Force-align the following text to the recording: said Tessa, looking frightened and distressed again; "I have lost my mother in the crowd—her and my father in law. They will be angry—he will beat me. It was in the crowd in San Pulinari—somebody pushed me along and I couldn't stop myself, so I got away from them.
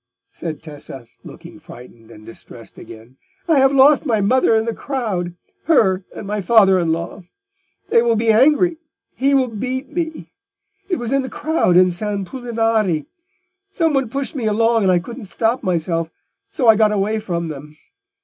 said 0.31 0.63
Tessa, 0.63 1.05
looking 1.23 1.59
frightened 1.59 2.09
and 2.09 2.25
distressed 2.25 2.79
again; 2.79 3.17
"I 3.47 3.59
have 3.59 3.71
lost 3.71 4.03
my 4.03 4.19
mother 4.19 4.55
in 4.55 4.65
the 4.65 4.73
crowd—her 4.73 6.03
and 6.15 6.25
my 6.25 6.41
father 6.41 6.79
in 6.79 6.91
law. 6.91 7.21
They 7.89 8.01
will 8.01 8.15
be 8.15 8.31
angry—he 8.31 9.35
will 9.35 9.49
beat 9.49 9.91
me. 9.91 10.31
It 10.89 10.95
was 10.95 11.11
in 11.11 11.21
the 11.21 11.29
crowd 11.29 11.77
in 11.77 11.91
San 11.91 12.25
Pulinari—somebody 12.25 14.07
pushed 14.07 14.33
me 14.33 14.45
along 14.47 14.81
and 14.81 14.91
I 14.91 14.97
couldn't 14.97 15.25
stop 15.25 15.61
myself, 15.61 16.09
so 16.49 16.67
I 16.67 16.75
got 16.75 16.91
away 16.91 17.19
from 17.19 17.49
them. 17.49 17.77